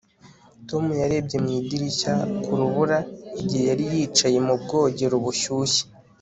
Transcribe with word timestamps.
Tom 0.69 0.85
yarebye 1.01 1.37
mu 1.43 1.49
idirishya 1.59 2.13
ku 2.43 2.51
rubura 2.59 2.97
igihe 3.41 3.63
yari 3.69 3.83
yicaye 3.93 4.37
mu 4.47 4.53
bwogero 4.61 5.15
bushyushye 5.25 5.83